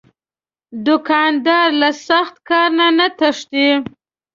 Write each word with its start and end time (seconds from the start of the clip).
دوکاندار 0.85 1.67
له 1.81 1.89
سخت 2.07 2.35
کار 2.49 2.69
نه 2.77 2.87
نه 2.97 3.07
تښتي. 3.17 3.67